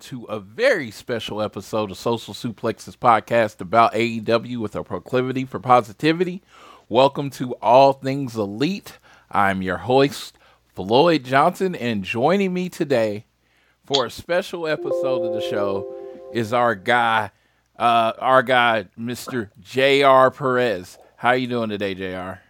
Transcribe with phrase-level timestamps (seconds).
[0.00, 5.58] To a very special episode of Social Suplexes podcast about AEW with a proclivity for
[5.58, 6.40] positivity.
[6.88, 8.98] Welcome to All Things Elite.
[9.30, 10.38] I'm your host,
[10.74, 13.26] Floyd Johnson, and joining me today
[13.84, 15.92] for a special episode of the show
[16.32, 17.30] is our guy,
[17.76, 19.50] uh, our guy, Mr.
[19.60, 20.30] J.R.
[20.30, 20.96] Perez.
[21.16, 22.40] How you doing today, J.R.?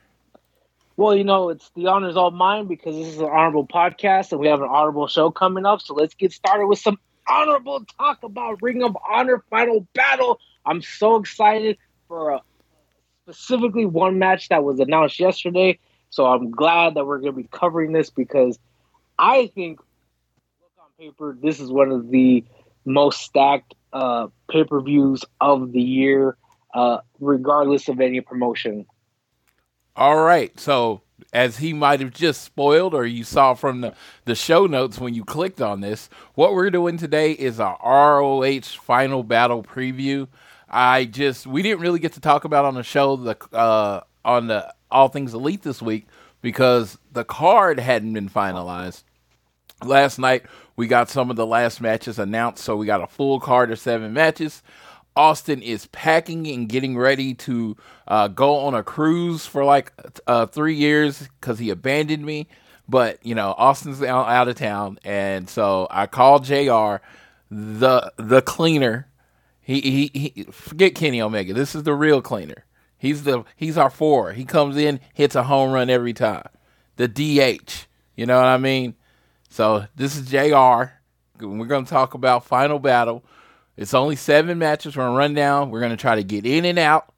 [0.99, 4.41] Well, you know, it's the honor's all mine because this is an honorable podcast and
[4.41, 5.81] we have an honorable show coming up.
[5.81, 6.99] So let's get started with some
[7.29, 10.41] honorable talk about Ring of Honor Final Battle.
[10.65, 12.41] I'm so excited for a,
[13.25, 15.79] specifically one match that was announced yesterday.
[16.11, 18.59] So I'm glad that we're going to be covering this because
[19.19, 19.81] I think,
[20.61, 22.45] look on paper, this is one of the
[22.85, 26.37] most stacked uh, pay per views of the year,
[26.75, 28.87] uh, regardless of any promotion.
[29.97, 30.59] All right.
[30.59, 31.03] So,
[31.33, 35.15] as he might have just spoiled, or you saw from the, the show notes when
[35.15, 40.29] you clicked on this, what we're doing today is a ROH final battle preview.
[40.69, 44.49] I just we didn't really get to talk about on the show the uh, on
[44.49, 46.07] the All Things Elite this week
[46.43, 49.05] because the card hadn't been finalized.
[49.85, 50.45] Last night
[50.77, 53.79] we got some of the last matches announced, so we got a full card of
[53.79, 54.63] seven matches.
[55.19, 59.93] Austin is packing and getting ready to uh, go on a cruise for like
[60.29, 62.47] uh, three years because he abandoned me.
[62.89, 67.03] But you know, Austin's out, out of town, and so I called Jr.
[67.51, 69.09] the the cleaner.
[69.61, 71.53] He, he he forget Kenny Omega.
[71.53, 72.65] This is the real cleaner.
[72.97, 74.33] He's the he's our four.
[74.33, 76.49] He comes in, hits a home run every time.
[76.97, 77.87] The DH.
[78.15, 78.95] You know what I mean?
[79.51, 80.93] So this is Jr.
[81.41, 83.25] We're to talk about Final Battle.
[83.79, 84.97] It's only seven matches.
[84.97, 85.71] We're gonna run down.
[85.71, 87.15] We're gonna try to get in and out.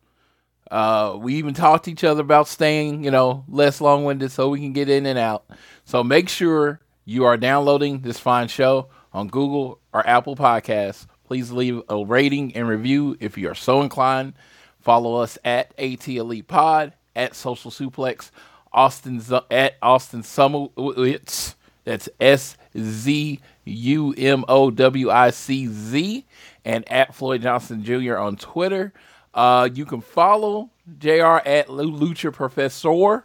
[0.71, 4.51] Uh, we even talked to each other about staying, you know, less long winded so
[4.51, 5.45] we can get in and out.
[5.87, 11.07] So make sure you are downloading this fine show on Google or Apple Podcasts.
[11.25, 14.35] Please leave a rating and review if you are so inclined.
[14.81, 18.31] Follow us at AT Elite Pod at Social Suplex,
[18.71, 21.55] Austin at Austin Szumowicz.
[21.85, 26.27] That's S Z U M O W I C Z
[26.65, 28.17] and at Floyd Johnson Jr.
[28.17, 28.93] on Twitter.
[29.33, 33.25] Uh, you can follow JR at Lucha Professor,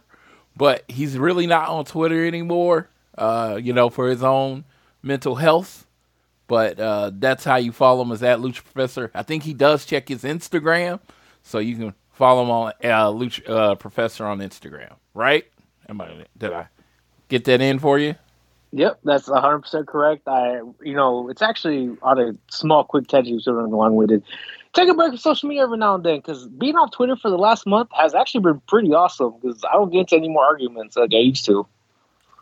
[0.56, 2.88] but he's really not on Twitter anymore,
[3.18, 4.64] uh, you know, for his own
[5.02, 5.86] mental health.
[6.48, 9.10] But uh, that's how you follow him is at Lucha Professor.
[9.14, 11.00] I think he does check his Instagram,
[11.42, 15.44] so you can follow him on uh, Lucha uh, Professor on Instagram, right?
[15.88, 16.68] I, did I
[17.28, 18.14] get that in for you?
[18.76, 20.28] Yep, that's 100% correct.
[20.28, 24.22] I, you know, it's actually on a small, quick tangent, sort of long winded.
[24.74, 27.30] Take a break from social media every now and then because being off Twitter for
[27.30, 30.44] the last month has actually been pretty awesome because I don't get into any more
[30.44, 31.66] arguments like I used to.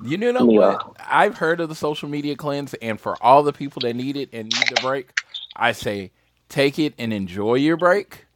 [0.03, 0.79] You know Yeah.
[0.79, 0.97] what?
[0.99, 4.31] I've heard of the social media cleanse, and for all the people that need it
[4.33, 5.11] and need the break,
[5.55, 6.11] I say
[6.49, 8.27] take it and enjoy your break.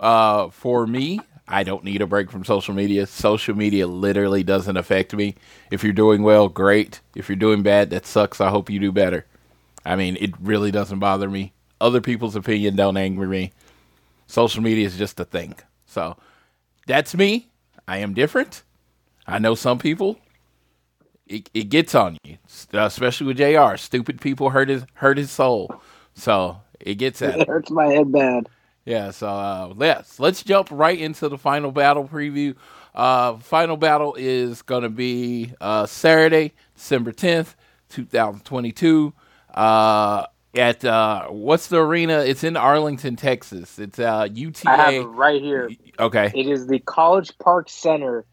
[0.00, 3.06] Uh, for me, I don't need a break from social media.
[3.06, 5.36] Social media literally doesn't affect me.
[5.70, 7.00] If you're doing well, great.
[7.14, 8.40] If you're doing bad, that sucks.
[8.40, 9.26] I hope you do better.
[9.84, 11.52] I mean, it really doesn't bother me.
[11.80, 13.52] Other people's opinion don't anger me.
[14.26, 15.54] Social media is just a thing.
[15.86, 16.16] So
[16.86, 17.48] that's me.
[17.86, 18.64] I am different.
[19.26, 20.18] I know some people.
[21.28, 22.38] It, it gets on you,
[22.72, 23.76] especially with Jr.
[23.76, 25.80] Stupid people hurt his hurt his soul.
[26.14, 27.40] So it gets at.
[27.40, 28.48] It hurts my head bad.
[28.86, 32.54] Yeah, so uh, let's let's jump right into the final battle preview.
[32.94, 37.56] Uh, final battle is going to be uh, Saturday, December tenth,
[37.90, 39.12] 2022.
[39.52, 42.20] Uh, at uh, what's the arena?
[42.20, 43.78] It's in Arlington, Texas.
[43.80, 44.70] It's uh, UTA.
[44.70, 45.68] I have it right here.
[45.98, 46.30] Okay.
[46.32, 48.24] It is the College Park Center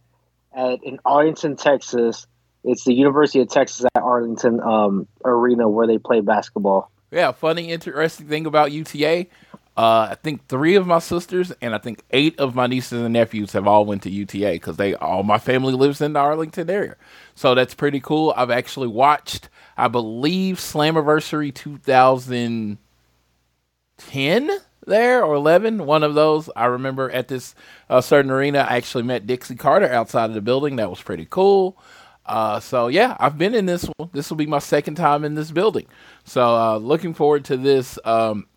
[0.55, 2.27] at in Arlington, Texas.
[2.63, 6.91] It's the University of Texas at Arlington um, Arena where they play basketball.
[7.11, 9.27] Yeah, funny, interesting thing about UTA.
[9.75, 13.13] Uh, I think three of my sisters and I think eight of my nieces and
[13.13, 16.69] nephews have all went to UTA because they all my family lives in the Arlington
[16.69, 16.95] area.
[17.33, 18.35] So that's pretty cool.
[18.37, 24.49] I've actually watched, I believe, Slammiversary 2010
[24.85, 26.51] there or 11, one of those.
[26.55, 27.55] I remember at this
[27.89, 30.75] uh, certain arena, I actually met Dixie Carter outside of the building.
[30.75, 31.79] That was pretty cool.
[32.25, 34.09] Uh, so yeah, I've been in this one.
[34.13, 35.87] This will be my second time in this building.
[36.25, 38.47] So uh, looking forward to this um,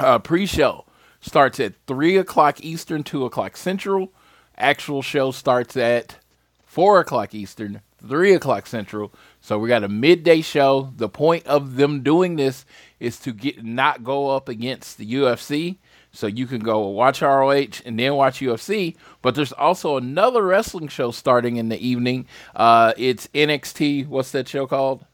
[0.00, 0.84] uh, pre-show.
[1.20, 4.12] Starts at three o'clock Eastern, two o'clock Central.
[4.56, 6.16] Actual show starts at
[6.64, 9.12] four o'clock Eastern, three o'clock Central.
[9.40, 10.92] So we got a midday show.
[10.96, 12.64] The point of them doing this
[13.00, 15.78] is to get not go up against the UFC.
[16.12, 18.96] So you can go watch ROH and then watch UFC.
[19.22, 22.26] But there's also another wrestling show starting in the evening.
[22.54, 24.06] Uh, it's NXT.
[24.06, 25.04] What's that show called?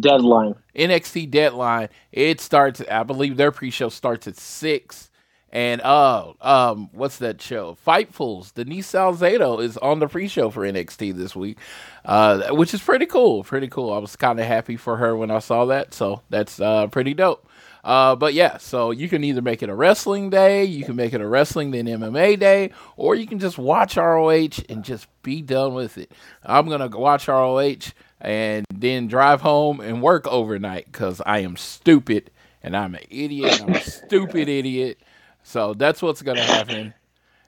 [0.00, 0.54] Deadline.
[0.76, 1.88] NXT Deadline.
[2.12, 2.82] It starts.
[2.90, 5.10] I believe their pre-show starts at six.
[5.50, 7.76] And uh, um, what's that show?
[7.86, 8.52] Fightfuls.
[8.52, 11.56] Denise Salcedo is on the pre-show for NXT this week,
[12.04, 13.44] uh, which is pretty cool.
[13.44, 13.92] Pretty cool.
[13.92, 17.14] I was kind of happy for her when I saw that, so that's uh, pretty
[17.14, 17.47] dope.
[17.88, 21.14] Uh, but yeah, so you can either make it a wrestling day, you can make
[21.14, 25.40] it a wrestling then MMA day, or you can just watch ROH and just be
[25.40, 26.12] done with it.
[26.44, 32.30] I'm gonna watch ROH and then drive home and work overnight because I am stupid
[32.62, 33.62] and I'm an idiot.
[33.62, 34.98] I'm a stupid idiot.
[35.42, 36.92] So that's what's gonna happen.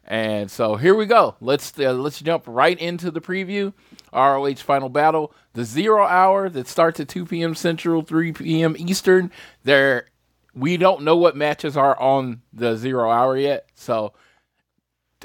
[0.07, 1.35] And so here we go.
[1.43, 3.75] Let's uh, let's jump right into the preview.
[4.11, 7.55] ROH Final Battle, the zero hour that starts at 2 p.m.
[7.55, 8.75] Central, 3 p.m.
[8.79, 9.31] Eastern.
[9.65, 10.07] There,
[10.55, 13.67] we don't know what matches are on the zero hour yet.
[13.75, 14.13] So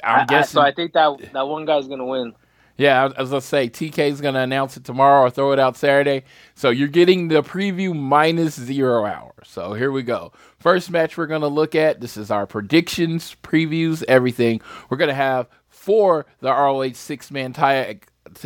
[0.04, 0.54] I'm I, I, guessing.
[0.54, 2.34] so I think that that one guy's gonna win.
[2.78, 5.78] Yeah, as I say, TK is going to announce it tomorrow or throw it out
[5.78, 6.26] Saturday.
[6.56, 9.34] So you're getting the preview minus zero hour.
[9.46, 10.34] So here we go.
[10.60, 12.02] First match we're going to look at.
[12.02, 14.60] This is our predictions, previews, everything.
[14.90, 18.00] We're going to have for the ROH six man tie,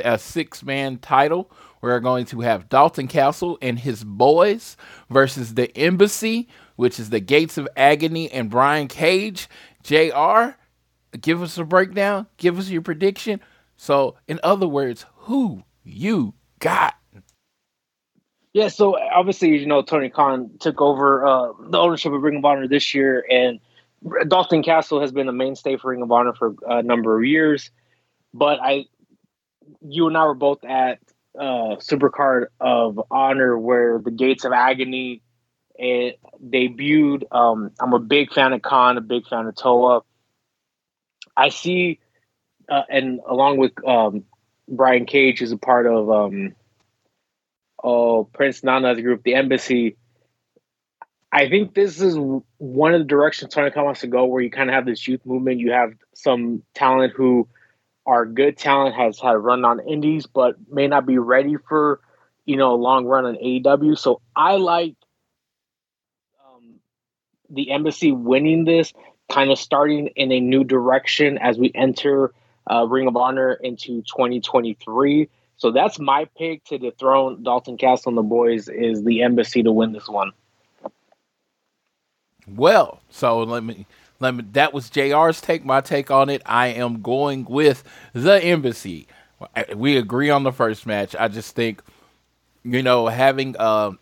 [0.03, 1.49] uh, six man title.
[1.81, 4.77] We're going to have Dalton Castle and his boys
[5.09, 6.49] versus the Embassy,
[6.79, 9.49] which is the Gates of Agony and Brian Cage.
[9.83, 10.51] Jr.
[11.19, 12.27] Give us a breakdown.
[12.37, 13.41] Give us your prediction.
[13.75, 16.95] So, in other words, who you got?
[18.53, 22.45] Yeah, so obviously, you know, Tony Khan took over uh, the ownership of Ring of
[22.45, 23.59] Honor this year, and
[24.29, 27.71] Dalton Castle has been a mainstay for Ring of Honor for a number of years.
[28.33, 28.85] But I,
[29.81, 30.99] you and I were both at
[31.37, 35.21] uh, Supercard of Honor, where the Gates of Agony
[35.79, 37.23] it debuted.
[37.31, 40.01] Um, I'm a big fan of Kaun, a big fan of Toa.
[41.35, 41.99] I see
[42.69, 44.23] uh, and along with um,
[44.67, 46.55] Brian Cage, who's a part of um,
[47.83, 49.97] oh Prince Nana's group, the Embassy.
[51.31, 52.17] I think this is
[52.57, 55.07] one of the directions Tony Khan wants to go, where you kind of have this
[55.07, 55.59] youth movement.
[55.59, 57.47] You have some talent who
[58.05, 62.01] are good talent, has had a run on indies, but may not be ready for
[62.45, 63.97] you know a long run on AEW.
[63.97, 64.95] So I like
[67.49, 68.93] the Embassy winning this,
[69.29, 72.33] kind of starting in a new direction as we enter
[72.69, 75.29] uh, Ring of Honor into 2023.
[75.57, 79.71] So that's my pick to dethrone Dalton Castle and the boys is the Embassy to
[79.71, 80.31] win this one.
[82.47, 83.85] Well, so let me
[84.19, 84.43] let me.
[84.53, 85.63] That was Jr's take.
[85.63, 86.41] My take on it.
[86.45, 89.07] I am going with the Embassy.
[89.75, 91.15] We agree on the first match.
[91.17, 91.81] I just think,
[92.63, 93.93] you know, having a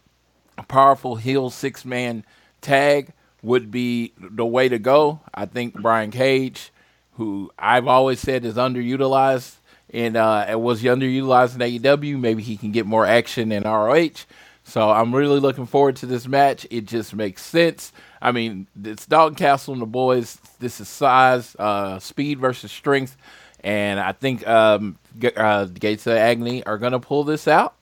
[0.68, 2.24] powerful heel six man
[2.62, 5.22] tag would be the way to go.
[5.34, 6.72] I think Brian Cage
[7.18, 9.56] who I've always said is underutilized
[9.92, 12.20] and uh, was underutilized in AEW.
[12.20, 14.26] Maybe he can get more action in ROH.
[14.64, 16.68] So I'm really looking forward to this match.
[16.70, 17.92] It just makes sense.
[18.22, 20.38] I mean, it's Dalton Castle and the boys.
[20.60, 23.18] This is size, uh, speed versus strength,
[23.62, 24.98] and I think um,
[25.36, 27.76] uh, Gates of Agony are going to pull this out.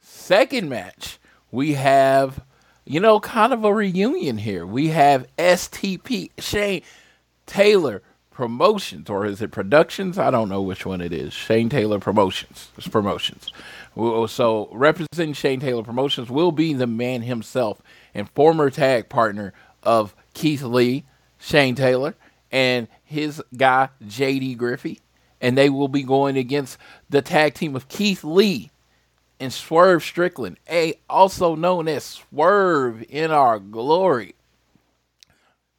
[0.00, 1.18] Second match,
[1.50, 2.44] we have,
[2.84, 4.66] you know, kind of a reunion here.
[4.66, 6.82] We have STP Shane
[7.46, 10.18] Taylor Promotions, or is it Productions?
[10.18, 11.32] I don't know which one it is.
[11.32, 12.68] Shane Taylor Promotions.
[12.76, 13.50] It's Promotions.
[13.96, 17.80] So representing Shane Taylor Promotions will be the man himself
[18.12, 21.04] and former tag partner of Keith Lee,
[21.38, 22.16] Shane Taylor,
[22.50, 25.00] and his guy JD Griffey,
[25.40, 26.76] and they will be going against
[27.08, 28.70] the tag team of Keith Lee
[29.40, 34.34] and Swerve Strickland, a also known as Swerve in our glory.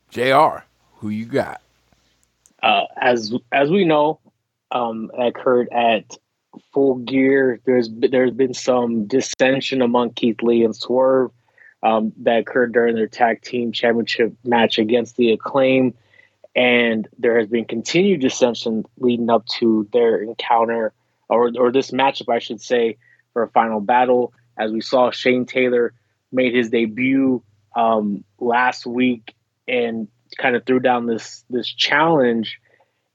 [0.09, 0.63] Jr.
[0.97, 1.61] Who you got?
[2.61, 4.19] Uh, as as we know,
[4.71, 6.17] um, that occurred at
[6.73, 7.59] Full Gear.
[7.65, 11.31] There's there's been some dissension among Keith Lee and Swerve
[11.83, 15.93] um, that occurred during their tag team championship match against the Acclaim,
[16.55, 20.93] and there has been continued dissension leading up to their encounter
[21.29, 22.97] or or this matchup, I should say,
[23.35, 24.33] for a final battle.
[24.57, 25.93] As we saw, Shane Taylor
[26.31, 27.43] made his debut
[27.75, 29.35] um, last week
[29.67, 32.59] and kind of threw down this this challenge,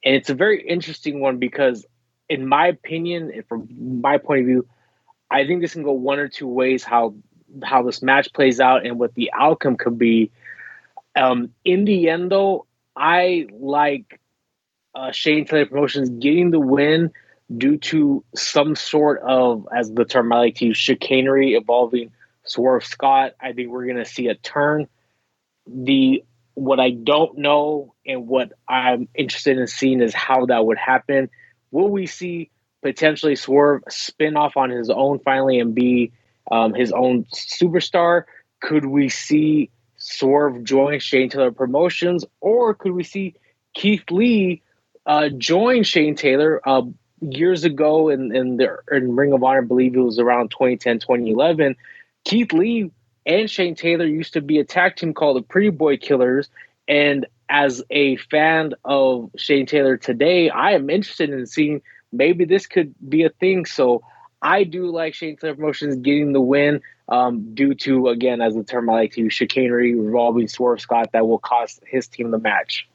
[0.05, 1.87] and it's a very interesting one because,
[2.29, 3.67] in my opinion, and from
[4.03, 4.69] my point of view,
[5.31, 6.85] I think this can go one or two ways.
[6.85, 7.15] How
[7.65, 10.31] how this match plays out and what the outcome could be.
[11.17, 14.21] Um, in the end, though, I like
[14.95, 17.11] uh, Shane Taylor Promotions getting the win
[17.57, 22.12] due to some sort of, as the term I like to use, chicanery involving
[22.45, 23.33] Swerve Scott.
[23.40, 24.88] I think we're going to see a turn.
[25.66, 30.78] The what I don't know and what I'm interested in seeing is how that would
[30.78, 31.30] happen.
[31.71, 32.50] Will we see
[32.83, 36.12] potentially Swerve spin off on his own finally and be
[36.50, 38.25] um, his own superstar?
[38.61, 43.35] Could we see Swerve join Shane Taylor Promotions, or could we see
[43.75, 44.62] Keith Lee
[45.07, 46.61] uh, join Shane Taylor?
[46.66, 46.83] Uh,
[47.21, 51.00] years ago in, in the in Ring of Honor, I believe it was around 2010,
[51.00, 51.77] 2011,
[52.25, 52.91] Keith Lee
[53.27, 56.49] and Shane Taylor used to be a tag team called the Pretty Boy Killers.
[56.89, 62.67] And as a fan of Shane Taylor today, I am interested in seeing maybe this
[62.67, 63.67] could be a thing.
[63.67, 64.03] So
[64.43, 68.65] I do like Shane Taylor Promotions getting the win um, due to, again, as the
[68.65, 72.39] term I like to use, chicanery revolving Swerve Scott that will cost his team the
[72.39, 72.89] match.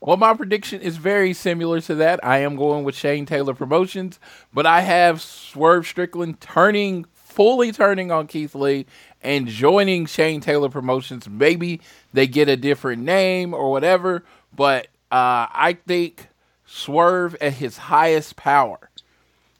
[0.00, 2.20] Well, my prediction is very similar to that.
[2.22, 4.20] I am going with Shane Taylor Promotions,
[4.52, 8.84] but I have Swerve Strickland turning, fully turning on Keith Lee
[9.22, 11.28] and joining Shane Taylor Promotions.
[11.28, 11.80] Maybe
[12.12, 14.22] they get a different name or whatever,
[14.54, 16.28] but uh, I think
[16.66, 18.90] Swerve at his highest power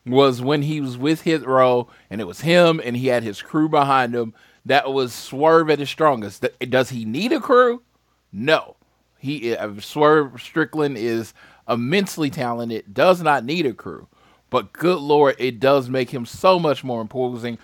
[0.04, 3.40] was when he was with Hit Row and it was him and he had his
[3.40, 4.34] crew behind him.
[4.66, 6.44] That was Swerve at his strongest.
[6.68, 7.82] Does he need a crew?
[8.30, 8.75] No.
[9.18, 11.34] He uh, Swerve Strickland is
[11.68, 14.08] immensely talented, does not need a crew.
[14.50, 17.58] But good lord, it does make him so much more imposing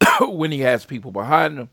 [0.20, 1.70] when he has people behind him.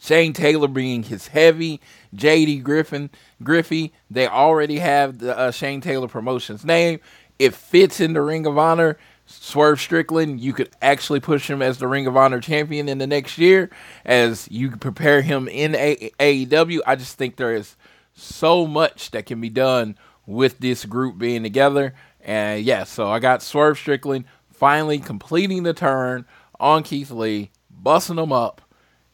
[0.00, 1.80] Shane Taylor being his heavy,
[2.14, 3.10] JD Griffin,
[3.42, 7.00] Griffey, they already have the uh, Shane Taylor Promotions name.
[7.38, 8.96] It fits in the Ring of Honor.
[9.26, 13.06] Swerve Strickland, you could actually push him as the Ring of Honor champion in the
[13.06, 13.70] next year
[14.04, 16.80] as you prepare him in AEW.
[16.86, 17.76] I just think there is
[18.18, 19.96] so much that can be done
[20.26, 21.94] with this group being together.
[22.20, 26.26] And yeah, so I got Swerve Strickland finally completing the turn
[26.60, 28.60] on Keith Lee, busting him up,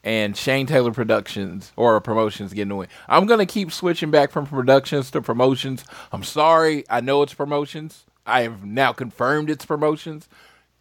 [0.03, 2.87] and Shane Taylor Productions or Promotions getting win.
[3.07, 5.83] I'm gonna keep switching back from productions to promotions.
[6.11, 8.05] I'm sorry, I know it's promotions.
[8.25, 10.27] I have now confirmed it's promotions,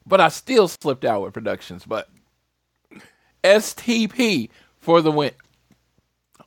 [0.06, 1.84] but I still slipped out with productions.
[1.86, 2.08] But
[3.42, 5.32] STP for the win.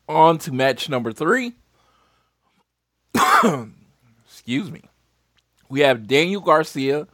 [0.10, 1.54] On to match number three.
[4.26, 4.82] Excuse me.
[5.70, 7.08] We have Daniel Garcia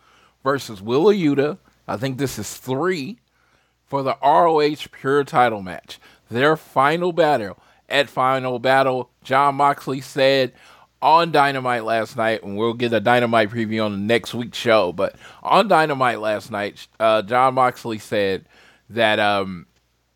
[0.43, 1.57] versus Wheeler Yuta.
[1.87, 3.19] I think this is three
[3.85, 5.99] for the ROH Pure title match.
[6.29, 7.57] Their final battle.
[7.89, 10.53] At final battle, Jon Moxley said
[11.01, 14.93] on Dynamite last night, and we'll get a Dynamite preview on the next week's show.
[14.93, 18.45] But on Dynamite last night, uh, Jon Moxley said
[18.89, 19.67] that um,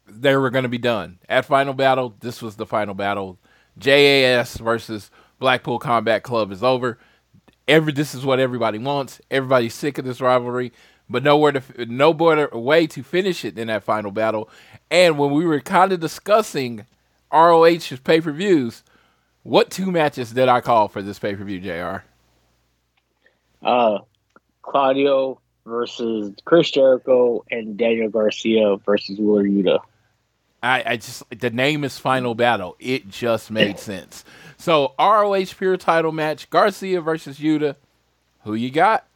[0.08, 2.16] they were going to be done at final battle.
[2.22, 3.38] This was the final battle.
[3.78, 6.98] JAS versus Blackpool Combat Club is over.
[7.68, 9.20] Every this is what everybody wants.
[9.30, 10.72] Everybody's sick of this rivalry,
[11.10, 14.50] but nowhere to no better way to finish it than that final battle.
[14.90, 16.86] And when we were kind of discussing
[17.32, 18.84] ROH's pay per views,
[19.44, 22.04] what two matches did I call for this pay per view, Jr.
[23.62, 24.00] Uh,
[24.62, 29.80] Claudio versus Chris Jericho and Daniel Garcia versus Wheeler Yuta.
[30.62, 32.76] I, I just the name is Final Battle.
[32.80, 34.26] It just made sense.
[34.58, 37.76] So ROH Pure Title match: Garcia versus Yuta.
[38.44, 39.08] Who you got?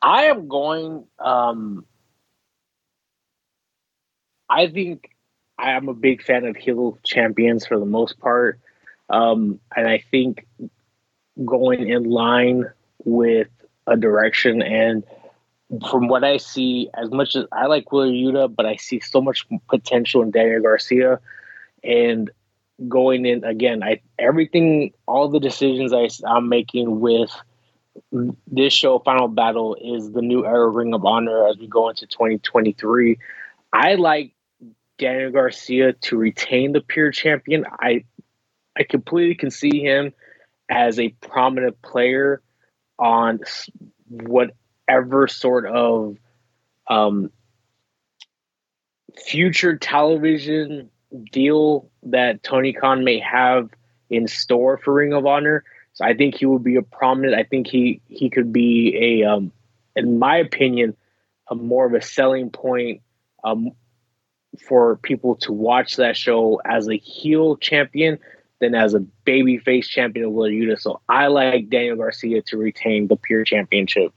[0.00, 1.04] I am going.
[1.18, 1.84] Um,
[4.48, 5.10] I think
[5.58, 8.60] I am a big fan of heel champions for the most part,
[9.08, 10.46] um, and I think
[11.44, 12.66] going in line
[13.04, 13.48] with
[13.86, 15.04] a direction and
[15.90, 19.20] from what I see, as much as I like Wheeler Yuta, but I see so
[19.20, 21.20] much potential in Daniel Garcia,
[21.82, 22.30] and
[22.88, 27.30] going in again, I everything, all the decisions I, I'm making with
[28.46, 32.06] this show, Final Battle, is the new era Ring of Honor as we go into
[32.06, 33.18] 2023.
[33.72, 34.32] I like
[34.98, 37.64] Daniel Garcia to retain the pure champion.
[37.70, 38.04] I
[38.76, 40.12] I completely can see him
[40.68, 42.42] as a prominent player
[42.98, 43.70] on s-
[44.86, 46.16] whatever sort of
[46.88, 47.30] um,
[49.16, 50.90] future television
[51.30, 53.70] deal that Tony Khan may have
[54.10, 55.64] in store for Ring of Honor.
[55.92, 57.34] So I think he would be a prominent.
[57.34, 59.52] I think he he could be a, um,
[59.94, 60.96] in my opinion,
[61.48, 63.00] a more of a selling point
[63.44, 63.70] um,
[64.66, 68.18] for people to watch that show as a heel champion
[68.60, 70.80] than as a babyface champion of Wheeler Yuta.
[70.80, 74.12] So I like Daniel Garcia to retain the pure championship.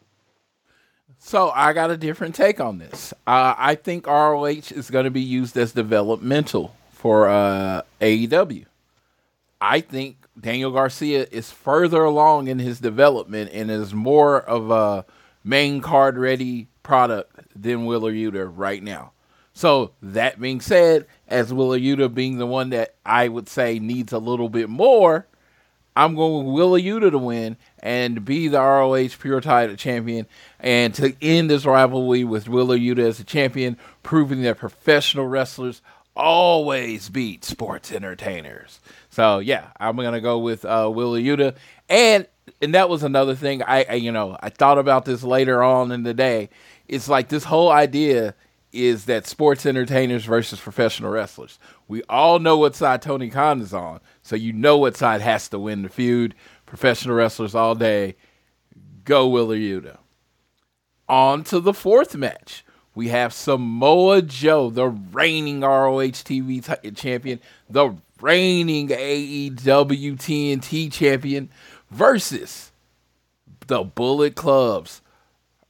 [1.20, 3.14] So I got a different take on this.
[3.26, 8.66] Uh, I think ROH is going to be used as developmental for uh, AEW.
[9.60, 15.06] I think Daniel Garcia is further along in his development and is more of a
[15.44, 19.12] main card ready product than Wheeler Yuta right now.
[19.54, 24.14] So that being said, as Wheeler Yuta being the one that I would say needs
[24.14, 25.26] a little bit more,
[25.98, 30.28] I'm going with Wheeler Yuta to win and be the ROH Pure Title champion
[30.60, 35.82] and to end this rivalry with Wheeler Yuta as a champion, proving that professional wrestlers
[36.16, 38.80] always beat sports entertainers.
[39.10, 41.56] So yeah, I'm gonna go with uh, Wheeler Yuta,
[41.90, 42.28] and
[42.62, 45.92] and that was another thing I, I you know I thought about this later on
[45.92, 46.50] in the day.
[46.88, 48.36] It's like this whole idea
[48.72, 51.58] is that sports entertainers versus professional wrestlers.
[51.88, 55.48] We all know what side Tony Khan is on, so you know what side has
[55.50, 56.36] to win the feud.
[56.66, 58.16] Professional wrestlers all day.
[59.06, 59.98] Go Wheeler Yuta.
[61.08, 62.66] On to the fourth match.
[62.94, 67.40] We have Samoa Joe, the reigning ROH TV t- champion,
[67.70, 71.50] the reigning AEW TNT champion,
[71.92, 72.72] versus
[73.68, 75.02] the Bullet Club's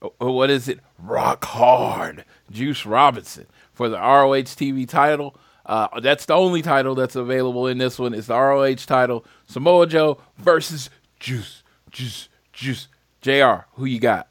[0.01, 0.79] uh, what is it?
[1.00, 5.36] Rock Hard, Juice Robinson for the ROH TV title.
[5.67, 8.13] Uh, that's the only title that's available in this one.
[8.13, 9.25] It's the ROH title.
[9.45, 12.88] Samoa Joe versus Juice, Juice, Juice.
[13.21, 13.65] Jr.
[13.73, 14.30] Who you got?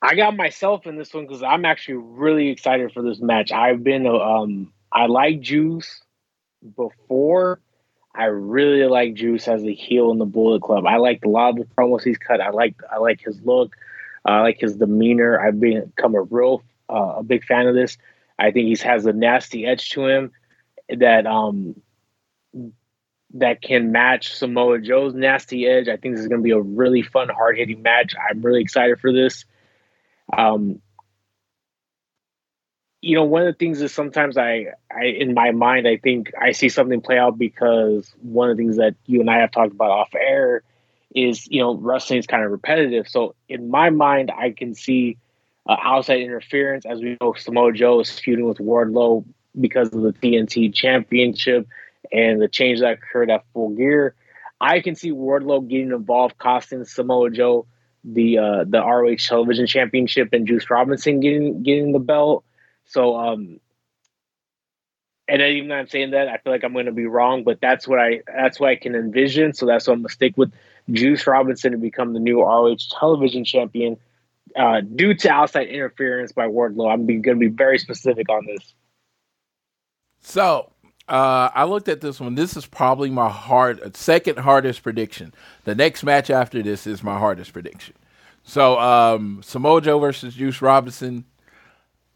[0.00, 3.52] I got myself in this one because I'm actually really excited for this match.
[3.52, 6.02] I've been um I like Juice
[6.76, 7.60] before.
[8.14, 10.84] I really like Juice as a heel in the Bullet Club.
[10.86, 12.40] I liked a lot of the promos he's cut.
[12.40, 13.74] I like I like his look.
[14.24, 15.40] I like his demeanor.
[15.40, 17.96] I've become a real uh, a big fan of this.
[18.42, 20.32] I think he has a nasty edge to him
[20.88, 21.80] that um
[23.34, 25.88] that can match Samoa Joe's nasty edge.
[25.88, 28.14] I think this is going to be a really fun, hard hitting match.
[28.28, 29.46] I'm really excited for this.
[30.36, 30.82] Um,
[33.00, 36.30] you know, one of the things is sometimes I, I, in my mind, I think
[36.40, 39.50] I see something play out because one of the things that you and I have
[39.50, 40.62] talked about off air
[41.14, 43.08] is, you know, wrestling is kind of repetitive.
[43.08, 45.16] So in my mind, I can see
[45.66, 49.24] uh, outside interference as we know Samoa Joe is feuding with Wardlow
[49.60, 51.68] because of the TNT Championship
[52.10, 54.14] and the change that occurred at Full Gear.
[54.60, 57.66] I can see Wardlow getting involved, costing Samoa Joe
[58.04, 62.44] the uh, the ROH Television Championship and Juice Robinson getting getting the belt.
[62.86, 63.60] So, um,
[65.28, 67.60] and even though I'm saying that, I feel like I'm going to be wrong, but
[67.60, 69.52] that's what I that's what I can envision.
[69.52, 70.52] So that's what I'm going to stick with
[70.90, 73.96] Juice Robinson to become the new ROH Television Champion
[74.56, 76.92] uh, due to outside interference by Wardlow.
[76.92, 78.74] I'm going to be very specific on this.
[80.20, 80.72] So
[81.08, 82.34] uh, I looked at this one.
[82.34, 85.34] This is probably my hard second hardest prediction.
[85.64, 87.94] The next match after this is my hardest prediction.
[88.44, 91.24] So um, Joe versus Juice Robinson.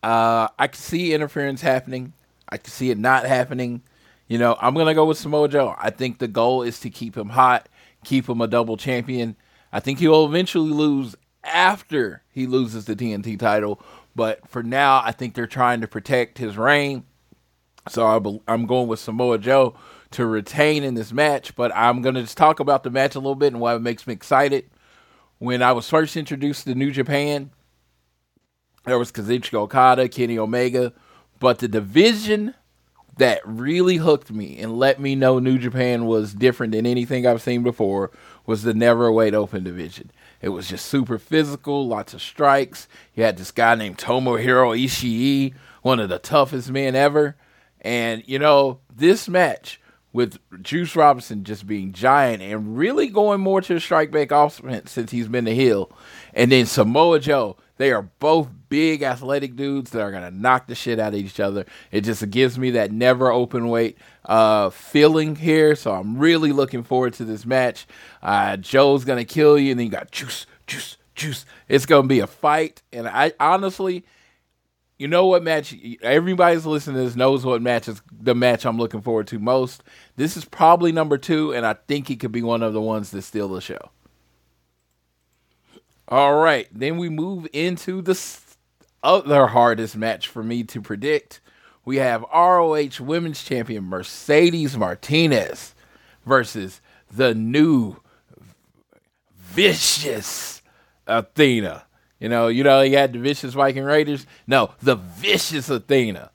[0.02, 2.12] Uh, I can see interference happening.
[2.48, 3.82] I can see it not happening.
[4.28, 5.74] You know, I'm gonna go with Samoa Joe.
[5.78, 7.68] I think the goal is to keep him hot,
[8.04, 9.36] keep him a double champion.
[9.72, 13.80] I think he will eventually lose after he loses the TNT title,
[14.14, 17.04] but for now, I think they're trying to protect his reign.
[17.88, 19.74] So I I'm going with Samoa Joe
[20.12, 23.18] to retain in this match, but I'm going to just talk about the match a
[23.18, 24.70] little bit and why it makes me excited.
[25.38, 27.50] When I was first introduced to New Japan,
[28.84, 30.92] there was Kazuchika Okada, Kenny Omega,
[31.38, 32.54] but the division
[33.18, 37.42] that really hooked me and let me know New Japan was different than anything I've
[37.42, 38.10] seen before
[38.46, 40.10] was the Neverweight Open division.
[40.40, 42.88] It was just super physical, lots of strikes.
[43.14, 47.36] You had this guy named Tomohiro Ishii, one of the toughest men ever.
[47.80, 49.80] And, you know, this match
[50.12, 54.90] with Juice Robinson just being giant and really going more to the strike back offense
[54.90, 55.90] since he's been the heel.
[56.32, 60.74] And then Samoa Joe, they are both big athletic dudes that are gonna knock the
[60.74, 61.64] shit out of each other.
[61.90, 65.76] It just gives me that never open weight uh, feeling here.
[65.76, 67.86] So I'm really looking forward to this match.
[68.22, 71.46] Uh, Joe's gonna kill you, and then you got juice, juice, juice.
[71.68, 74.04] It's gonna be a fight, and I honestly.
[74.98, 75.74] You know what match?
[76.00, 79.82] Everybody's listening to this knows what match is the match I'm looking forward to most.
[80.16, 83.10] This is probably number two, and I think it could be one of the ones
[83.10, 83.90] that steal the show.
[86.08, 88.14] All right, then we move into the
[89.06, 91.40] other hardest match for me to predict.
[91.84, 95.74] We have ROH Women's Champion Mercedes Martinez
[96.26, 97.96] versus the new
[99.38, 100.60] vicious
[101.06, 101.84] Athena.
[102.18, 104.26] You know, you know, you had the vicious Viking Raiders.
[104.46, 106.32] No, the vicious Athena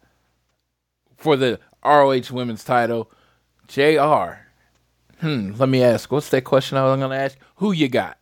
[1.17, 3.11] for the ROH Women's title.
[3.67, 4.47] JR.
[5.19, 6.11] Hmm, let me ask.
[6.11, 7.37] What's that question I was going to ask?
[7.57, 8.17] Who you got?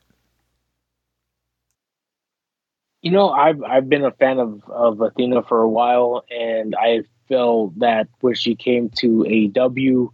[3.02, 7.04] You know, I've I've been a fan of, of Athena for a while, and I
[7.28, 10.10] feel that when she came to AEW,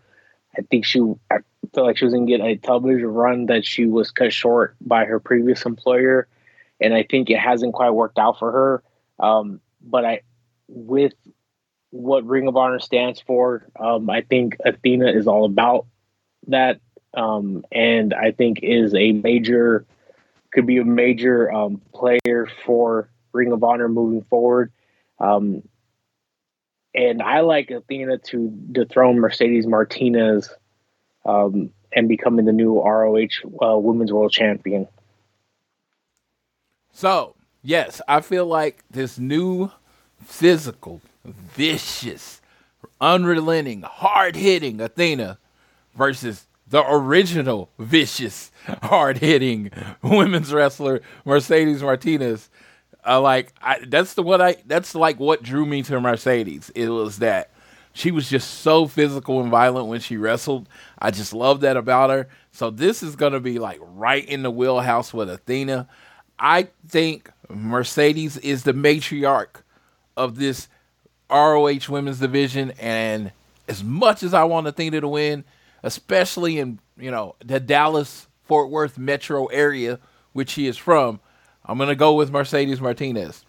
[0.58, 1.38] I think she I
[1.74, 5.06] feel like she was gonna get a television run that she was cut short by
[5.06, 6.28] her previous employer,
[6.80, 8.84] and I think it hasn't quite worked out for her.
[9.20, 10.22] Um, but I,
[10.68, 11.14] with
[11.90, 15.88] what Ring of Honor stands for, um, I think Athena is all about
[16.48, 16.80] that,
[17.16, 19.86] um, and I think is a major
[20.56, 24.72] could be a major um, player for Ring of Honor moving forward.
[25.20, 25.64] Um,
[26.96, 30.50] and I like Athena to dethrone Mercedes Martinez
[31.26, 33.28] um, and becoming the new ROH
[33.62, 34.88] uh, Women's World Champion.
[36.94, 39.72] So, yes, I feel like this new
[40.24, 42.40] physical, vicious,
[43.02, 45.38] unrelenting, hard hitting Athena
[45.96, 48.52] versus the original vicious,
[48.84, 52.50] hard hitting women's wrestler Mercedes Martinez.
[53.08, 56.72] Uh, like I, that's the what I that's like what drew me to Mercedes.
[56.74, 57.52] It was that
[57.94, 60.68] she was just so physical and violent when she wrestled.
[61.00, 62.28] I just love that about her.
[62.52, 65.88] So this is gonna be like right in the wheelhouse with Athena.
[66.40, 69.62] I think Mercedes is the matriarch
[70.18, 70.68] of this
[71.30, 73.32] ROH women's division, and
[73.68, 75.44] as much as I want Athena to win,
[75.86, 80.00] especially in you know the Dallas Fort Worth metro area,
[80.34, 81.22] which he is from,
[81.64, 83.46] I'm gonna go with Mercedes Martinez.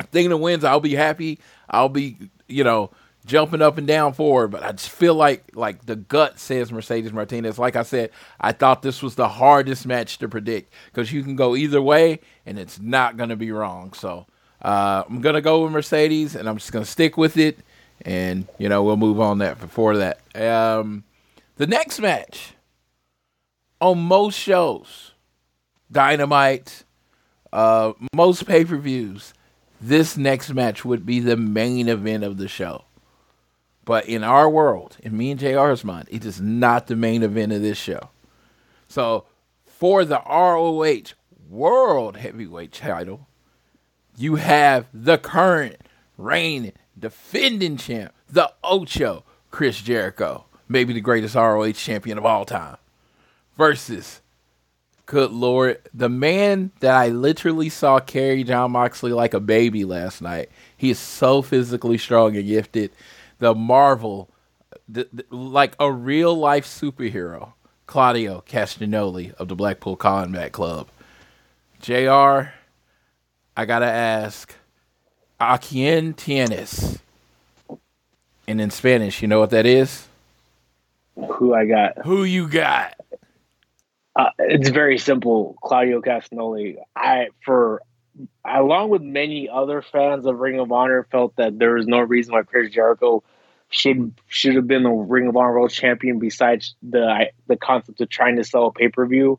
[0.00, 1.38] Athena wins, I'll be happy.
[1.68, 2.16] I'll be
[2.48, 2.90] you know
[3.26, 6.72] jumping up and down for her, but I just feel like like the gut says
[6.72, 7.58] Mercedes Martinez.
[7.58, 11.34] Like I said, I thought this was the hardest match to predict because you can
[11.34, 13.92] go either way and it's not gonna be wrong.
[13.92, 14.26] So
[14.62, 17.58] uh, I'm gonna go with Mercedes and I'm just gonna stick with it,
[18.02, 20.20] and you know we'll move on that before that.
[20.36, 21.02] Um,
[21.56, 22.54] the next match
[23.80, 25.12] on most shows,
[25.90, 26.84] Dynamite,
[27.52, 29.34] uh, most pay per views,
[29.80, 32.84] this next match would be the main event of the show.
[33.84, 37.52] But in our world, in me and JR's mind, it is not the main event
[37.52, 38.10] of this show.
[38.88, 39.26] So
[39.64, 41.12] for the ROH
[41.48, 43.28] World Heavyweight title,
[44.16, 45.76] you have the current
[46.18, 52.76] reigning defending champ, the Ocho, Chris Jericho, maybe the greatest ROH champion of all time,
[53.56, 54.20] versus,
[55.06, 60.20] good lord, the man that I literally saw carry Jon Moxley like a baby last
[60.22, 60.50] night.
[60.76, 62.90] He is so physically strong and gifted.
[63.38, 64.28] The Marvel,
[64.88, 67.52] the, the- like a real life superhero,
[67.86, 70.88] Claudio Castagnoli of the Blackpool Combat Club.
[71.80, 72.50] JR,
[73.56, 74.54] I gotta ask,
[75.38, 76.98] ¿A quién tienes?
[78.48, 80.05] And in Spanish, you know what that is?
[81.16, 82.04] Who I got?
[82.04, 82.94] Who you got?
[84.14, 85.56] Uh, it's very simple.
[85.62, 86.76] Claudio Castagnoli.
[86.94, 87.82] I for
[88.44, 92.32] along with many other fans of Ring of Honor felt that there was no reason
[92.32, 93.22] why Chris Jericho
[93.68, 98.08] should should have been the Ring of Honor World Champion besides the the concept of
[98.08, 99.38] trying to sell a pay per view.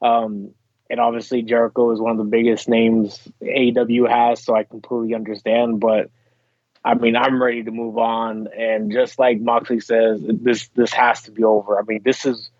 [0.00, 0.52] Um,
[0.90, 5.80] and obviously Jericho is one of the biggest names AEW has, so I completely understand.
[5.80, 6.10] But
[6.84, 8.48] I mean, I'm ready to move on.
[8.56, 11.78] And just like Moxley says, this this has to be over.
[11.78, 12.50] I mean, this has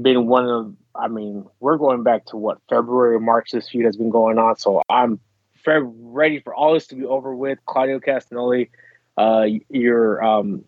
[0.00, 0.76] been one of.
[0.94, 3.52] I mean, we're going back to what February, March.
[3.52, 5.20] This feud has been going on, so I'm
[5.66, 7.58] ready for all this to be over with.
[7.66, 8.70] Claudio Castagnoli,
[9.16, 10.64] uh, you're um,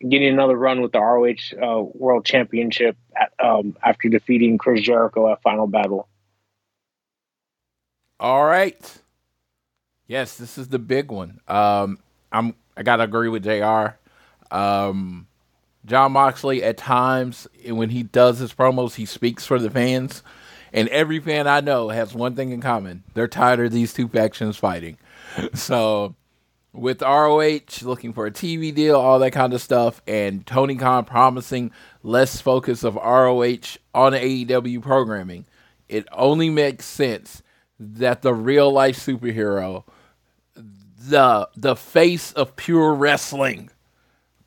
[0.00, 5.30] getting another run with the ROH uh, World Championship at, um, after defeating Chris Jericho
[5.30, 6.08] at Final Battle.
[8.18, 8.98] All right.
[10.06, 11.40] Yes, this is the big one.
[11.46, 11.98] Um,
[12.32, 13.96] I'm I gotta agree with Jr.
[14.54, 15.26] Um,
[15.86, 20.22] Jon Moxley at times when he does his promos, he speaks for the fans,
[20.72, 24.08] And every fan I know has one thing in common: they're tired of these two
[24.08, 24.98] factions fighting.
[25.54, 26.16] So,
[26.72, 31.04] with ROH looking for a TV deal, all that kind of stuff, and Tony Khan
[31.04, 31.70] promising
[32.02, 35.46] less focus of ROH on AEW programming,
[35.88, 37.42] it only makes sense
[37.78, 39.84] that the real life superhero,
[41.08, 43.70] the the face of pure wrestling,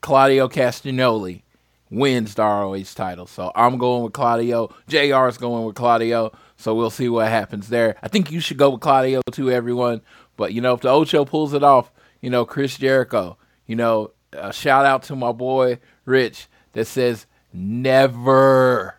[0.00, 1.42] Claudio Castagnoli,
[1.90, 3.26] wins the ROH title.
[3.26, 4.68] So I'm going with Claudio.
[4.88, 6.32] JR is going with Claudio.
[6.56, 7.96] So we'll see what happens there.
[8.02, 10.00] I think you should go with Claudio too, everyone.
[10.36, 11.90] But you know, if the Ocho pulls it off,
[12.20, 13.36] you know, Chris Jericho,
[13.66, 18.96] you know, a shout out to my boy Rich that says never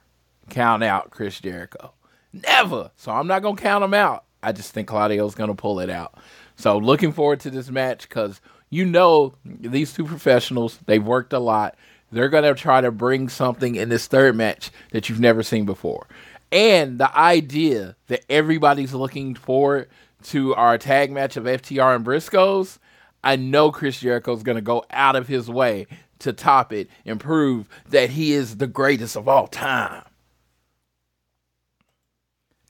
[0.49, 1.93] count out Chris Jericho.
[2.33, 2.91] Never.
[2.97, 4.25] So I'm not gonna count him out.
[4.43, 6.15] I just think Claudio's gonna pull it out.
[6.55, 11.39] So looking forward to this match because you know these two professionals, they've worked a
[11.39, 11.75] lot.
[12.11, 16.07] They're gonna try to bring something in this third match that you've never seen before.
[16.51, 19.89] And the idea that everybody's looking forward
[20.25, 22.77] to our tag match of FTR and Briscoes,
[23.23, 25.87] I know Chris Jericho's going to go out of his way
[26.19, 30.03] to top it and prove that he is the greatest of all time.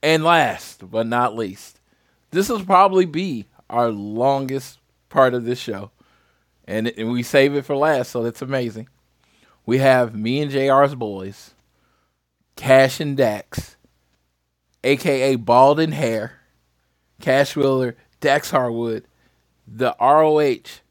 [0.02, 1.80] And last but not least,
[2.32, 5.92] this will probably be our longest part of this show.
[6.66, 8.90] And, and we save it for last, so that's amazing.
[9.66, 11.54] We have me and JR's boys,
[12.56, 13.78] Cash and Dax,
[14.84, 16.40] aka Bald and Hair,
[17.22, 19.08] Cash Wheeler, Dax Harwood,
[19.68, 20.82] the ROH,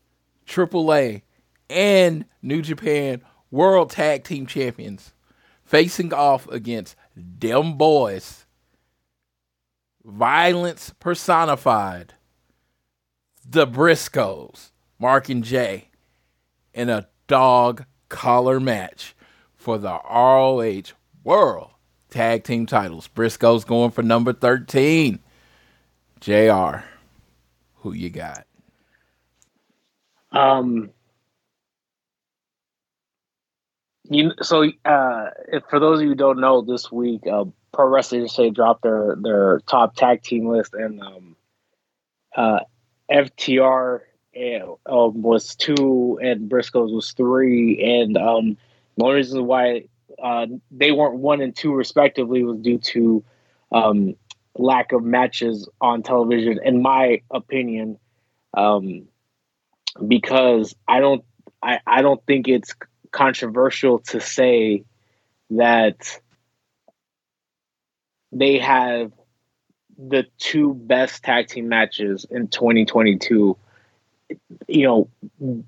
[0.46, 1.22] AAA,
[1.70, 5.12] and New Japan World Tag Team Champions
[5.64, 8.46] facing off against them boys.
[10.04, 12.13] Violence personified.
[13.54, 15.90] The Briscoes, Mark and Jay,
[16.72, 19.14] in a dog collar match
[19.54, 21.70] for the ROH World
[22.10, 23.08] Tag Team titles.
[23.14, 25.20] Briscoes going for number 13.
[26.18, 26.78] JR,
[27.76, 28.44] who you got?
[30.32, 30.90] Um,
[34.10, 37.86] you so uh, if, for those of you who don't know, this week uh, Pro
[37.86, 41.36] Wrestling Say dropped their their top tag team list, and um,
[42.36, 42.58] uh,
[43.10, 44.00] FTR
[44.36, 48.56] uh, um, was two, and Briscoes was three, and um,
[48.96, 49.84] the only reason why
[50.22, 53.24] uh, they weren't one and two respectively was due to
[53.72, 54.14] um,
[54.56, 57.98] lack of matches on television, in my opinion.
[58.56, 59.08] Um,
[60.06, 61.24] because I don't,
[61.62, 62.74] I, I don't think it's
[63.10, 64.84] controversial to say
[65.50, 66.20] that
[68.32, 69.12] they have
[69.98, 73.56] the two best tag team matches in 2022.
[74.68, 75.64] You know,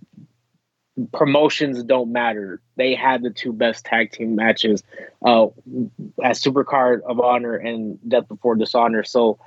[1.12, 2.60] promotions don't matter.
[2.76, 4.82] They had the two best tag team matches
[5.24, 5.46] uh,
[6.22, 9.04] as Supercard of Honor and Death Before Dishonor.
[9.04, 9.38] So,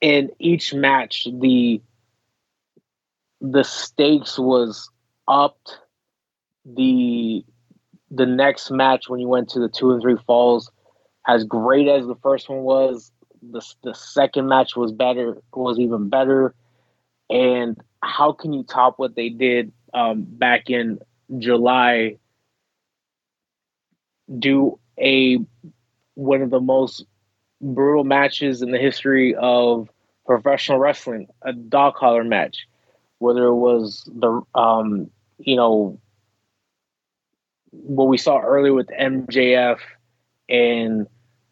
[0.00, 1.80] in each match, the
[3.40, 4.90] the stakes was
[5.28, 5.78] upped.
[6.64, 7.44] The
[8.10, 10.70] the next match when you went to the two and three falls,
[11.26, 13.10] as great as the first one was,
[13.42, 16.54] the the second match was better, was even better.
[17.30, 20.98] And how can you top what they did um, back in
[21.38, 22.18] July?
[24.38, 25.38] Do a
[26.14, 27.04] one of the most
[27.60, 29.88] brutal matches in the history of
[30.26, 32.66] professional wrestling, a dog collar match,
[33.18, 35.98] whether it was the um, you know
[37.70, 39.78] what we saw earlier with MJF
[40.48, 41.06] and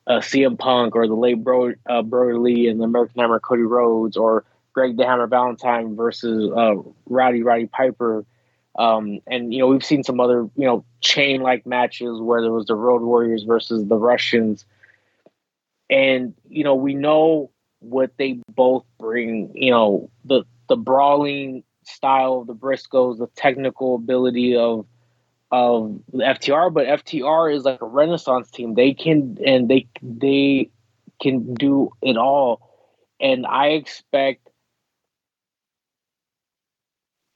[0.06, 3.62] uh, CM Punk or the late Bro, uh, Brodie Lee and the American Hammer Cody
[3.62, 6.74] Rhodes or Greg the Hammer Valentine versus uh,
[7.06, 8.24] Rowdy Roddy Piper.
[8.78, 12.52] Um, and you know we've seen some other you know chain like matches where there
[12.52, 14.64] was the Road Warriors versus the Russians,
[15.90, 19.52] and you know we know what they both bring.
[19.54, 24.86] You know the the brawling style of the Briscoes, the technical ability of
[25.52, 28.74] of FTR, but FTR is like a renaissance team.
[28.74, 30.70] They can and they they
[31.20, 32.60] can do it all,
[33.20, 34.48] and I expect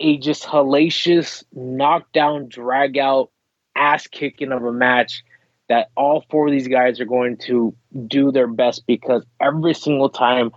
[0.01, 3.31] a just hellacious knockdown, drag out,
[3.77, 5.23] ass kicking of a match
[5.69, 7.75] that all four of these guys are going to
[8.07, 10.53] do their best because every single time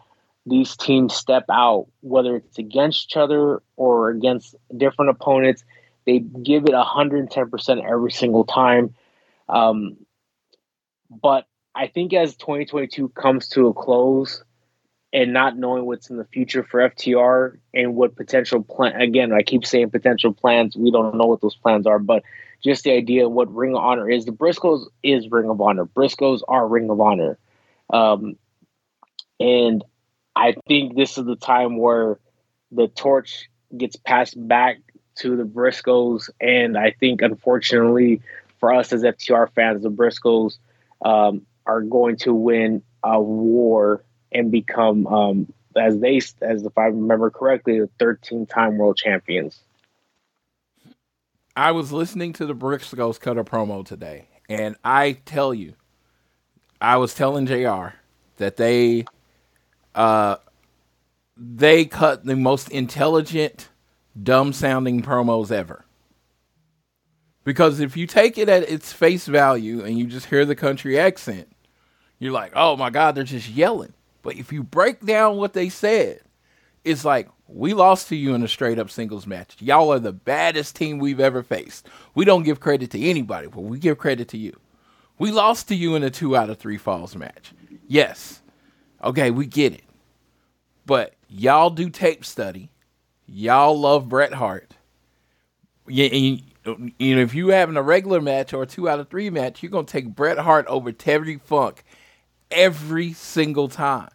[0.45, 5.63] these teams step out, whether it's against each other or against different opponents,
[6.10, 8.95] they give it 110% every single time.
[9.48, 9.98] Um,
[11.10, 11.45] but
[11.76, 14.43] I think as 2022 comes to a close
[15.13, 19.00] and not knowing what's in the future for FTR and what potential plan.
[19.00, 20.76] Again, I keep saying potential plans.
[20.76, 22.24] We don't know what those plans are, but
[22.63, 24.26] just the idea of what Ring of Honor is.
[24.26, 25.86] The Briscoes is Ring of Honor.
[25.86, 27.38] Briscoes are Ring of Honor.
[27.91, 28.36] Um,
[29.39, 29.84] and
[30.36, 32.19] I think this is the time where
[32.72, 34.80] the torch gets passed back
[35.20, 36.30] to the Briscoes.
[36.42, 38.22] And I think, unfortunately,
[38.60, 40.58] for us as FTR fans, the Briscoes
[41.04, 46.86] um, are going to win a war and become, um, as they, as if I
[46.86, 49.62] remember correctly, the 13 time world champions.
[51.56, 55.74] I was listening to the Briscoes cut a promo today, and I tell you,
[56.80, 57.96] I was telling JR
[58.38, 59.06] that they
[59.94, 60.38] uh
[61.36, 63.70] they cut the most intelligent,
[64.24, 65.86] dumb sounding promos ever.
[67.44, 71.00] Because if you take it at its face value and you just hear the country
[71.00, 71.48] accent,
[72.20, 73.94] you're like, oh my God, they're just yelling.
[74.22, 76.22] But if you break down what they said,
[76.84, 79.56] it's like, we lost to you in a straight up singles match.
[79.60, 81.88] Y'all are the baddest team we've ever faced.
[82.14, 84.56] We don't give credit to anybody, but we give credit to you.
[85.18, 87.54] We lost to you in a two out of three falls match.
[87.88, 88.42] Yes.
[89.04, 89.84] Okay, we get it.
[90.86, 92.70] But y'all do tape study.
[93.32, 94.74] Y'all love Bret Hart.
[95.88, 96.39] Yeah, you,
[96.98, 99.62] you know, if you having a regular match or a two out of three match,
[99.62, 101.84] you're gonna take Bret Hart over Terry Funk
[102.50, 104.10] every single time.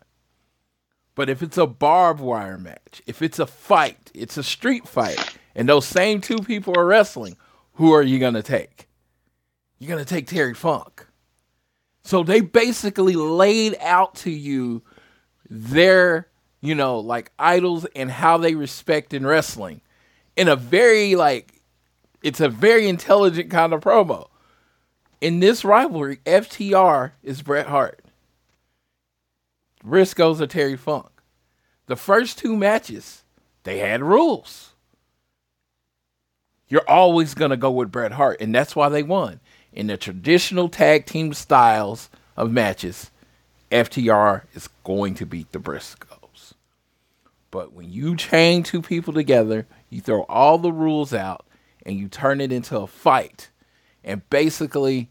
[1.15, 5.39] But if it's a barbed wire match, if it's a fight, it's a street fight,
[5.55, 7.37] and those same two people are wrestling,
[7.75, 8.89] who are you gonna take?
[9.79, 11.07] You're gonna take Terry Funk.
[12.03, 14.83] So they basically laid out to you
[15.49, 16.29] their,
[16.65, 19.83] you know, like idols and how they respect in wrestling
[20.37, 21.61] in a very like
[22.23, 24.29] it's a very intelligent kind of promo.
[25.21, 28.01] In this rivalry, FTR is Bret Hart.
[29.85, 31.11] Briscoes are Terry Funk.
[31.87, 33.25] The first two matches,
[33.65, 34.73] they had rules.
[36.69, 39.41] You're always going to go with Bret Hart, and that's why they won.
[39.73, 43.11] In the traditional tag team styles of matches,
[43.71, 46.14] FTR is going to beat the Briscoes.
[47.55, 51.47] But when you chain two people together, you throw all the rules out
[51.87, 53.51] and you turn it into a fight.
[54.03, 55.09] And basically,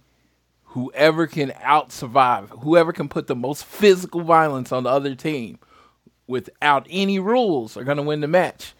[0.66, 5.58] whoever can out survive, whoever can put the most physical violence on the other team
[6.28, 8.74] without any rules are going to win the match.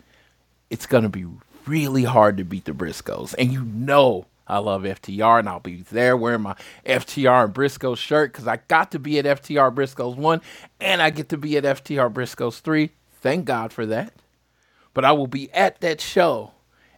[0.70, 1.26] It's going to be
[1.66, 3.34] really hard to beat the Briscoes.
[3.40, 7.96] And you know I love FTR, and I'll be there wearing my FTR and Briscoes
[7.96, 10.42] shirt because I got to be at FTR Briscoes 1
[10.82, 12.92] and I get to be at FTR Briscoes 3.
[13.24, 14.12] Thank God for that.
[14.94, 16.52] But I will be at that show,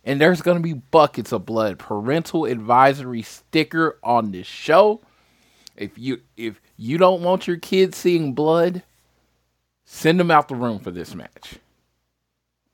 [0.03, 1.77] and there's going to be buckets of blood.
[1.77, 5.01] Parental advisory sticker on this show.
[5.77, 8.81] If you if you don't want your kids seeing blood,
[9.85, 11.59] send them out the room for this match.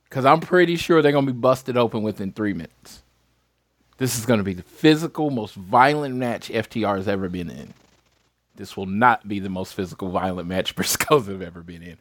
[0.05, 3.03] Because I'm pretty sure they're going to be busted open within three minutes.
[3.97, 7.73] This is going to be the physical, most violent match FTR has ever been in.
[8.55, 11.97] This will not be the most physical, violent match Briscoes have ever been in.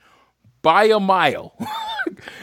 [0.62, 1.54] By a mile.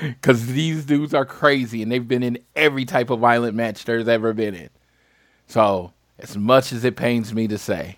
[0.01, 4.08] Because these dudes are crazy and they've been in every type of violent match there's
[4.08, 4.69] ever been in.
[5.47, 7.97] So, as much as it pains me to say,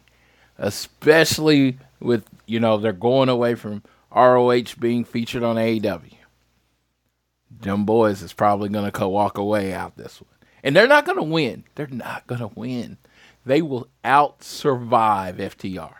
[0.57, 6.13] especially with, you know, they're going away from ROH being featured on AEW.
[7.61, 10.29] Them boys is probably going to walk away out this one.
[10.63, 11.63] And they're not going to win.
[11.75, 12.97] They're not going to win.
[13.45, 15.93] They will out survive FTR.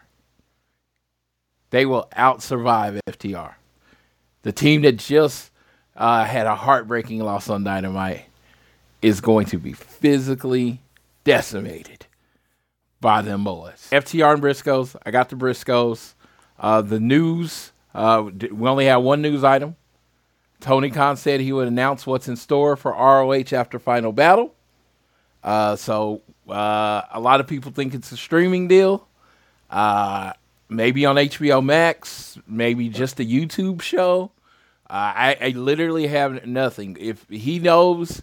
[1.71, 3.55] They will out survive FTR.
[4.43, 5.51] The team that just
[5.95, 8.25] uh, had a heartbreaking loss on Dynamite
[9.01, 10.81] is going to be physically
[11.23, 12.05] decimated
[13.01, 13.87] by them boys.
[13.91, 14.95] FTR and Briscoes.
[15.05, 16.13] I got the Briscoes.
[16.59, 17.71] Uh, the news.
[17.93, 19.75] Uh, we only have one news item.
[20.59, 24.53] Tony Khan said he would announce what's in store for ROH after Final Battle.
[25.41, 29.07] Uh, so uh, a lot of people think it's a streaming deal.
[29.69, 30.33] Uh,
[30.69, 34.31] maybe on HBO Max, maybe just a YouTube show.
[34.89, 36.97] Uh, I, I literally have nothing.
[36.99, 38.21] If he knows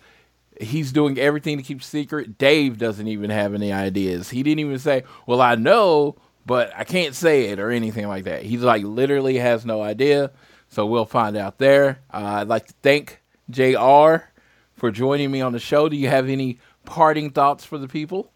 [0.60, 4.30] he's doing everything to keep secret, Dave doesn't even have any ideas.
[4.30, 8.24] He didn't even say, "Well, I know, but I can't say it" or anything like
[8.24, 8.42] that.
[8.42, 10.30] He's like literally has no idea.
[10.68, 12.00] So we'll find out there.
[12.12, 14.26] Uh, I'd like to thank Jr.
[14.74, 15.88] for joining me on the show.
[15.88, 18.32] Do you have any parting thoughts for the people?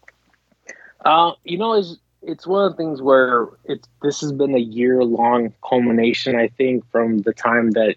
[1.03, 4.59] Uh, you know, it's it's one of the things where it's this has been a
[4.59, 6.35] year long culmination.
[6.35, 7.95] I think from the time that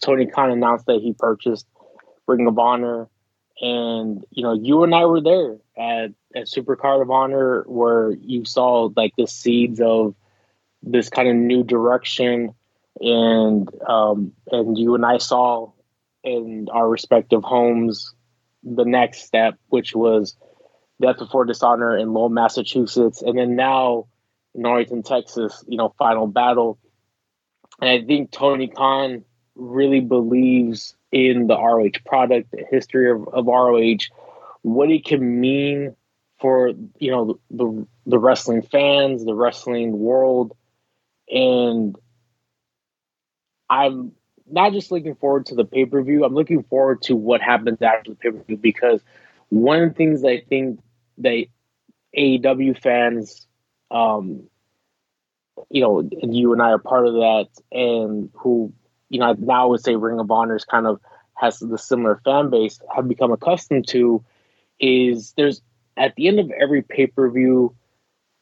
[0.00, 1.66] Tony Khan announced that he purchased
[2.26, 3.08] Ring of Honor,
[3.60, 8.44] and you know, you and I were there at at Supercard of Honor where you
[8.44, 10.14] saw like the seeds of
[10.82, 12.54] this kind of new direction
[13.00, 15.72] and um, and you and I saw
[16.22, 18.14] in our respective homes
[18.62, 20.36] the next step, which was
[21.00, 24.06] Death Before Dishonor in Lowell, Massachusetts, and then now
[24.54, 25.64] in Arlington, Texas.
[25.68, 26.78] You know, final battle.
[27.80, 29.24] And I think Tony Khan
[29.54, 33.98] really believes in the ROH product, the history of, of ROH,
[34.62, 35.94] what it can mean
[36.40, 40.56] for you know the the wrestling fans, the wrestling world,
[41.28, 41.96] and
[43.68, 44.12] I'm
[44.50, 46.24] not just looking forward to the pay per view.
[46.24, 49.00] I'm looking forward to what happens after the pay per view because
[49.50, 50.80] one of the things I think
[51.18, 51.46] that
[52.16, 53.46] AEW fans,
[53.90, 54.44] um,
[55.70, 58.72] you know, and you and I are part of that, and who
[59.08, 61.00] you know now I would say Ring of Honor is kind of
[61.34, 64.24] has the similar fan base have become accustomed to
[64.80, 65.62] is there's
[65.96, 67.74] at the end of every pay per view.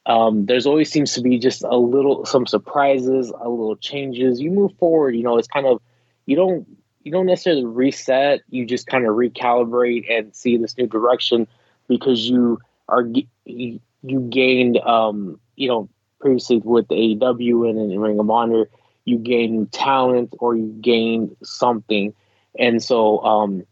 [0.05, 4.39] Um, there's always seems to be just a little some surprises, a little changes.
[4.39, 5.81] You move forward, you know, it's kind of
[6.25, 6.65] you don't
[7.03, 8.41] you don't necessarily reset.
[8.49, 11.47] You just kind of recalibrate and see this new direction
[11.87, 13.05] because you are
[13.45, 13.81] you,
[14.29, 18.69] gained um, you know previously with AEW and in Ring of Honor,
[19.05, 22.13] you gain talent or you gain something,
[22.57, 23.63] and so um,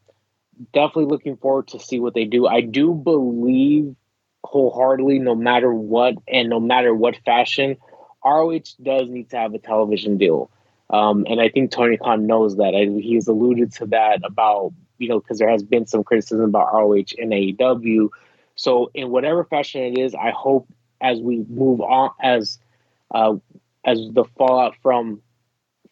[0.74, 2.48] definitely looking forward to see what they do.
[2.48, 3.96] I do believe
[4.44, 7.78] wholeheartedly, no matter what and no matter what fashion,
[8.24, 10.50] ROH does need to have a television deal.
[10.90, 12.76] Um, and I think Tony Khan knows that.
[12.76, 16.74] I, he's alluded to that about, you know, because there has been some criticism about
[16.74, 18.10] ROH and AEW.
[18.56, 20.68] So, in whatever fashion it is, I hope
[21.02, 22.58] as we move on, as
[23.12, 23.36] uh,
[23.86, 25.22] as the fallout from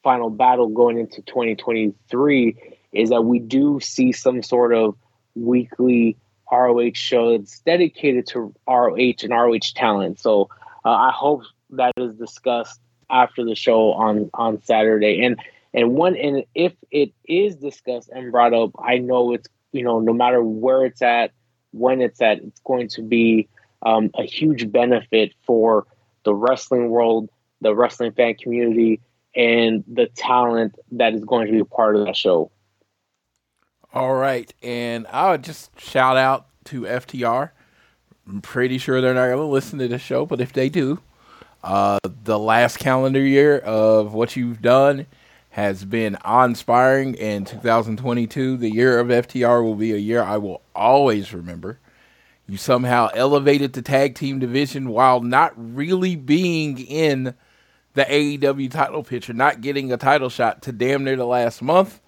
[0.04, 2.58] Final Battle going into 2023,
[2.92, 4.96] is that we do see some sort of
[5.36, 6.18] weekly
[6.52, 10.20] ROH show that's dedicated to ROH and ROH talent.
[10.20, 10.50] So
[10.86, 15.24] uh, I hope that is discussed after the show on on Saturday.
[15.24, 15.40] And
[15.74, 20.00] and one and if it is discussed and brought up, I know it's you know
[20.00, 21.32] no matter where it's at,
[21.74, 23.50] when it's at, it's going to be
[23.82, 25.86] um, a huge benefit for
[26.24, 27.30] the wrestling world,
[27.62, 29.02] the wrestling fan community,
[29.36, 32.52] and the talent that is going to be a part of that show.
[33.94, 37.52] All right, and I would just shout out to FTR.
[38.28, 41.00] I'm pretty sure they're not going to listen to the show, but if they do,
[41.64, 45.06] uh, the last calendar year of what you've done
[45.54, 47.16] has been awe-inspiring.
[47.20, 51.80] And 2022, the year of FTR, will be a year I will always remember.
[52.48, 57.36] You somehow elevated the tag team division while not really being in
[57.94, 62.02] the AEW title picture, not getting a title shot to damn near the last month.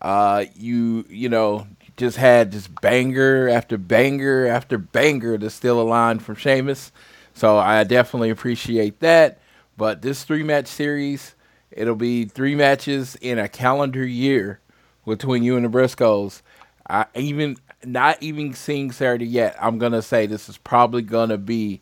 [0.00, 1.66] Uh, you you know
[1.96, 6.92] just had just banger after banger after banger to steal a line from Sheamus.
[7.34, 9.40] So I definitely appreciate that.
[9.76, 11.33] But this three match series,
[11.76, 14.60] it'll be three matches in a calendar year
[15.06, 16.42] between you and the Briscoes.
[16.88, 19.56] I even not even seeing Saturday yet.
[19.60, 21.80] I'm gonna say this is probably gonna be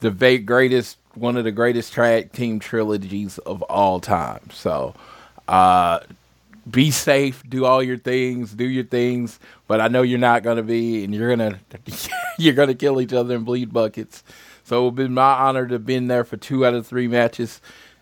[0.00, 4.50] the va- greatest, one of the greatest tag team trilogies of all time.
[4.52, 4.94] So,
[5.48, 6.00] uh,
[6.68, 9.38] be safe, do all your things, do your things.
[9.68, 11.58] But I know you're not gonna be, and you're gonna
[12.38, 14.22] you're gonna kill each other and bleed buckets.
[14.64, 17.60] So it's be my honor to have been there for two out of three matches.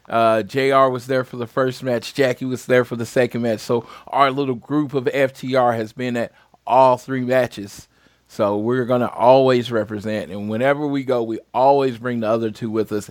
[0.08, 2.14] Uh, JR was there for the first match.
[2.14, 3.60] Jackie was there for the second match.
[3.60, 6.32] So our little group of FTR has been at
[6.66, 7.88] all three matches.
[8.28, 12.70] So we're gonna always represent, and whenever we go, we always bring the other two
[12.70, 13.08] with us,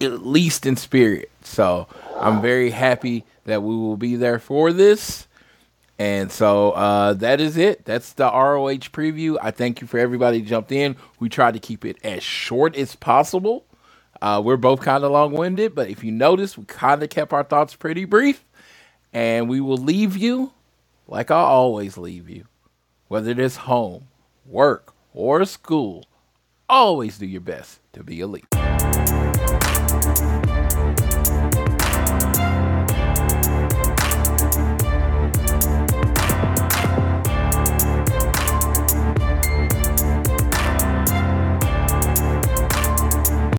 [0.00, 1.30] at least in spirit.
[1.42, 1.86] So
[2.18, 5.28] I'm very happy that we will be there for this.
[5.98, 7.84] And so uh, that is it.
[7.84, 9.38] That's the ROH preview.
[9.40, 10.96] I thank you for everybody jumped in.
[11.20, 13.64] We tried to keep it as short as possible.
[14.22, 17.32] Uh, we're both kind of long winded, but if you notice, we kind of kept
[17.32, 18.44] our thoughts pretty brief.
[19.12, 20.52] And we will leave you
[21.06, 22.46] like I always leave you.
[23.08, 24.08] Whether it is home,
[24.44, 26.06] work, or school,
[26.68, 28.46] always do your best to be elite.